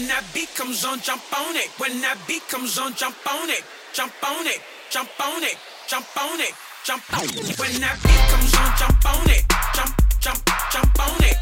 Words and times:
When 0.00 0.08
that 0.08 0.24
beat 0.32 0.48
comes 0.54 0.82
on, 0.86 0.98
jump 1.00 1.20
on 1.38 1.54
it. 1.56 1.68
When 1.76 2.00
that 2.00 2.16
beat 2.26 2.40
comes 2.48 2.78
on, 2.78 2.94
jump 2.94 3.16
on 3.28 3.50
it. 3.50 3.62
Jump 3.92 4.14
on 4.24 4.46
it. 4.46 4.58
Jump 4.88 5.10
on 5.20 5.44
it. 5.44 5.58
Jump 5.88 6.06
on 6.16 6.40
it. 6.40 6.54
Jump 6.86 7.02
on 7.12 7.24
it. 7.24 7.58
When 7.60 7.80
that 7.82 8.00
beat 8.02 8.24
comes 8.32 8.54
on, 8.56 8.72
jump 8.80 9.04
on 9.04 9.28
it. 9.28 9.44
Jump, 9.74 9.92
jump, 10.18 10.40
jump 10.72 11.00
on 11.06 11.22
it. 11.24 11.39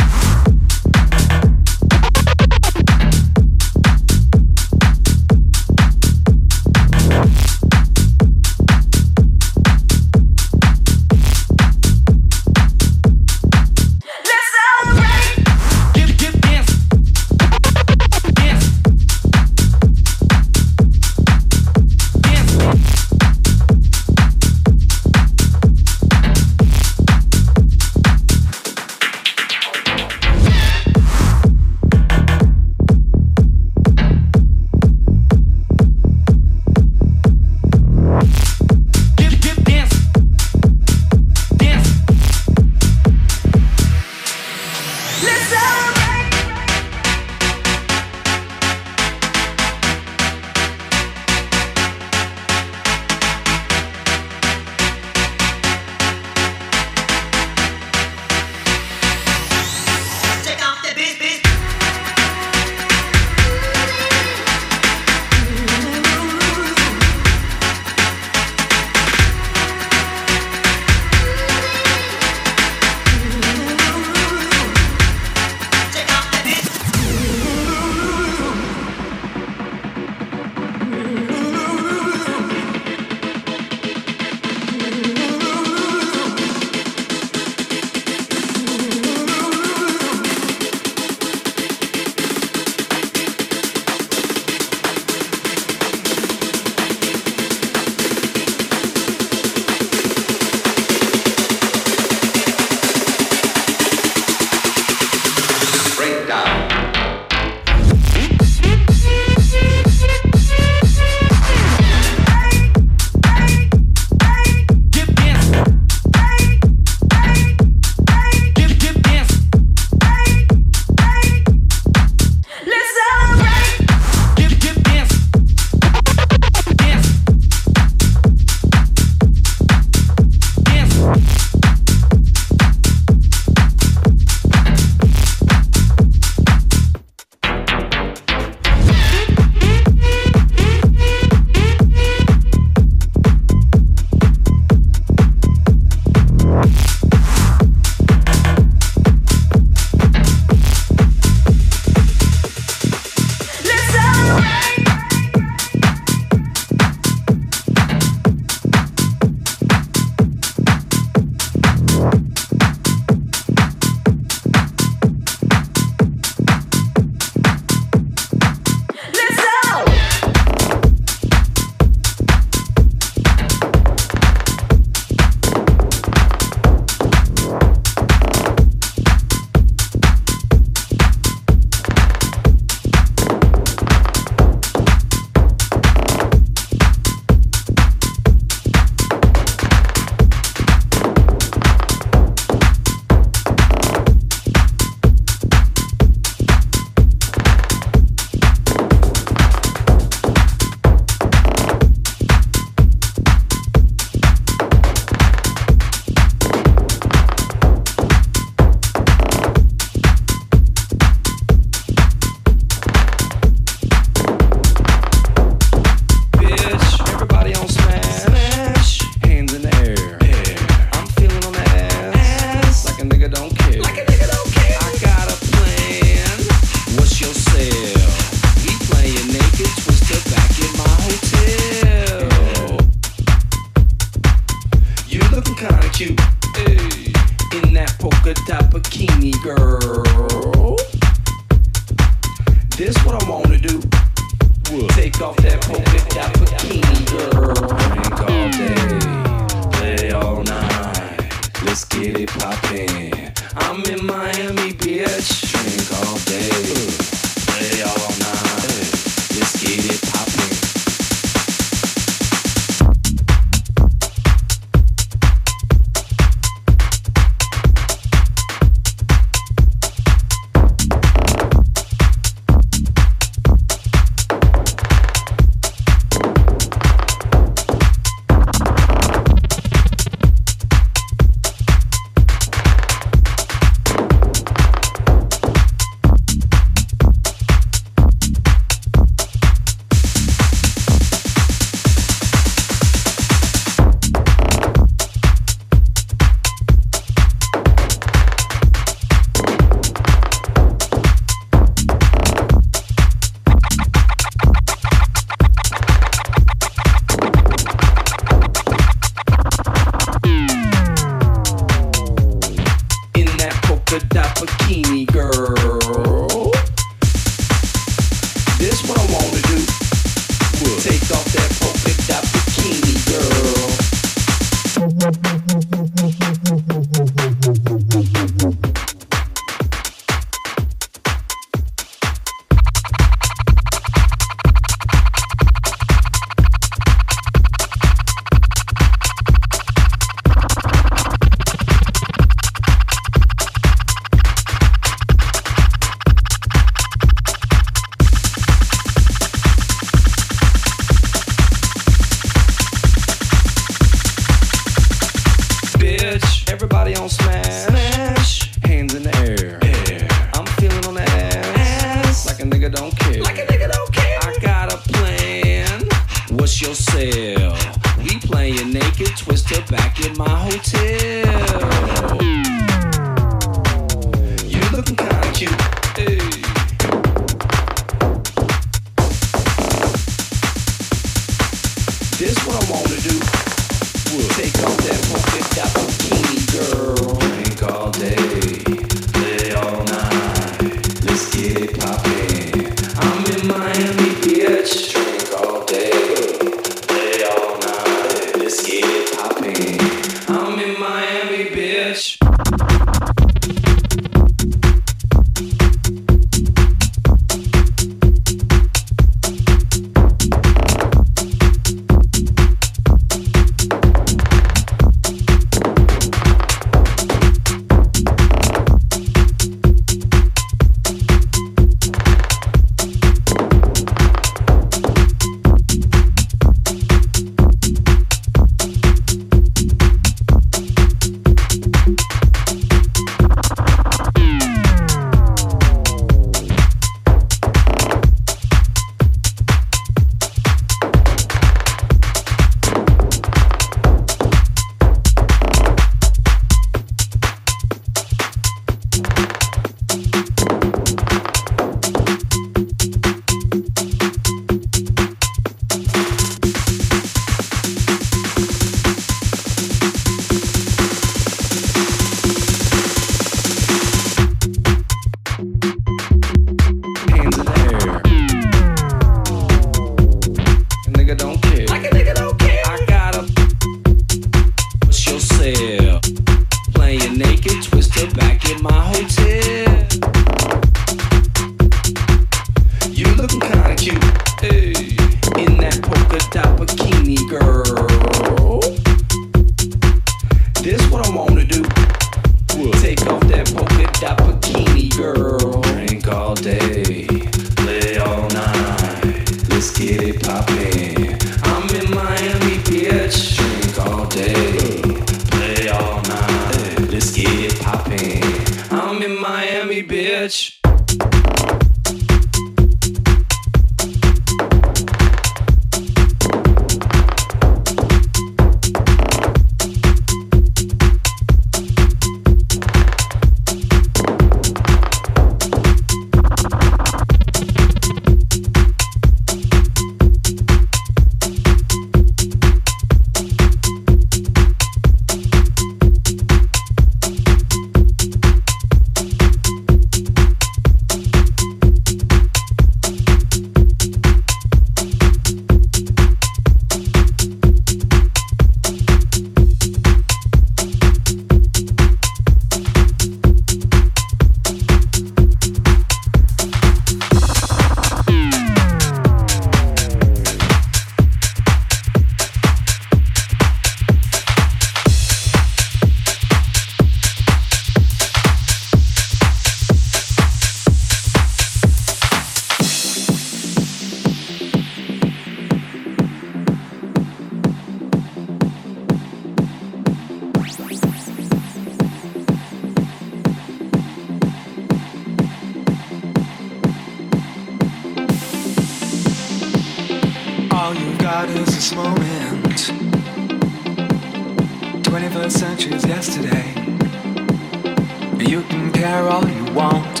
all 599.20 599.28
you 599.28 599.44
want. 599.52 600.00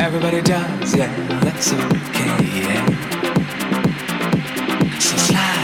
Everybody 0.00 0.42
does, 0.42 0.94
yeah, 0.96 1.12
that's 1.40 1.72
okay, 1.72 2.60
yeah. 2.60 2.86
So 4.98 5.16
slide. 5.16 5.63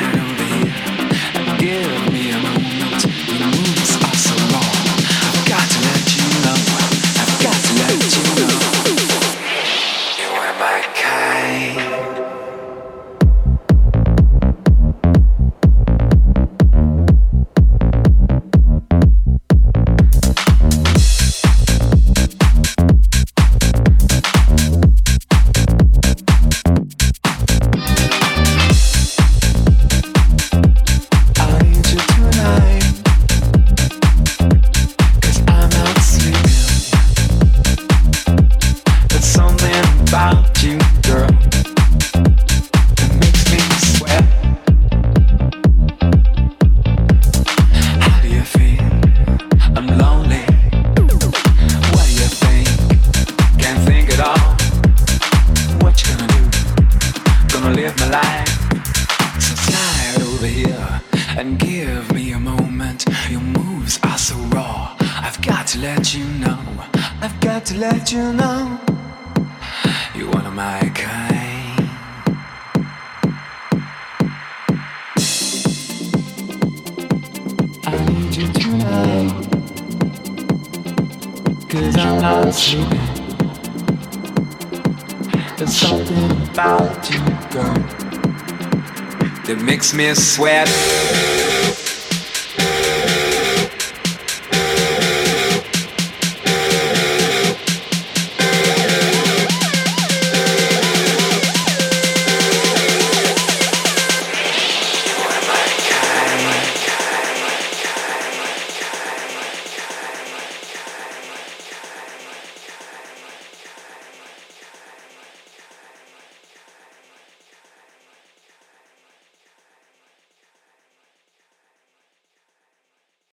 Me 90.01 90.15
sweat. 90.15 90.80